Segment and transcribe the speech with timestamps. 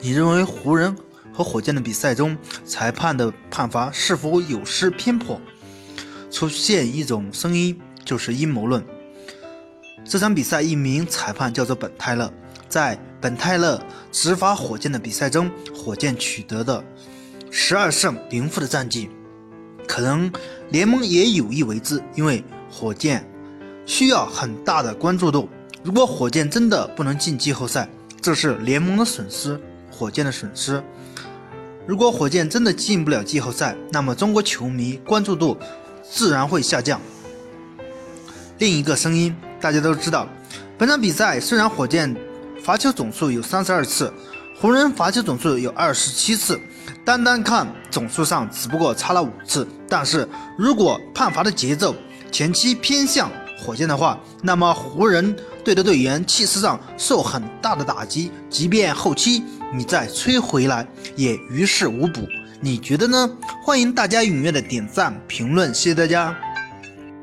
[0.00, 0.96] 你认为湖人
[1.32, 5.40] 和火箭的比赛中，裁判的判罚是否有失偏颇？
[6.30, 8.84] 出现一种声音，就是阴谋论。
[10.04, 12.32] 这场比赛一名裁判叫做本泰勒，
[12.68, 16.82] 在本泰勒执法火箭的比赛中，火箭取得的
[17.50, 19.10] 十二胜零负的战绩，
[19.86, 20.30] 可能
[20.70, 23.28] 联盟也有意为之，因为火箭
[23.84, 25.48] 需要很大的关注度。
[25.82, 27.88] 如果火箭真的不能进季后赛，
[28.20, 29.60] 这是联盟的损失。
[29.98, 30.80] 火箭的损失。
[31.84, 35.56] 如果火箭真的进不了季后赛，那么中国球迷关注度
[36.08, 37.00] 自然会下降。
[38.58, 40.28] 另一个声音，大家都知道，
[40.76, 42.14] 本场比赛虽然火箭
[42.62, 44.12] 罚球总数有三十二次，
[44.60, 46.60] 湖人罚球总数有二十七次，
[47.04, 49.66] 单单看总数上只不过差了五次。
[49.88, 51.94] 但是如果判罚的节奏
[52.30, 59.42] 前期偏向火箭的话，那么湖人队的队员气势上受很大的打击，即便后期。
[59.72, 62.26] 你再催回来也于事无补，
[62.60, 63.30] 你觉得呢？
[63.62, 66.34] 欢迎大家踊跃的点赞评论，谢谢大家。